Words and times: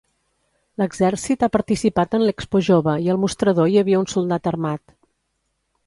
L'Exèrcit 0.81 1.45
ha 1.47 1.51
participat 1.57 2.17
en 2.19 2.25
l'Expojove 2.29 2.97
i 3.09 3.13
al 3.15 3.23
mostrador 3.27 3.71
hi 3.75 3.79
havia 3.83 4.01
un 4.05 4.11
soldat 4.15 4.53
armat. 4.55 4.87